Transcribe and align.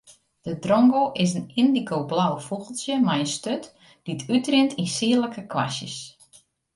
De 0.47 0.53
drongo 0.63 1.03
is 1.23 1.31
in 1.39 1.47
yndigoblau 1.61 2.33
fûgeltsje 2.45 2.95
mei 3.05 3.19
in 3.23 3.31
sturt 3.35 3.65
dy't 4.05 4.27
útrint 4.35 4.73
yn 4.81 4.91
sierlike 4.95 5.43
kwastjes. 5.53 5.97